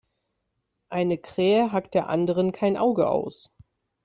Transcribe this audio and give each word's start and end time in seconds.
Eine 0.89 1.19
Krähe 1.19 1.71
hackt 1.71 1.93
der 1.93 2.09
anderen 2.09 2.51
kein 2.51 2.75
Auge 2.75 3.07
aus. 3.07 3.53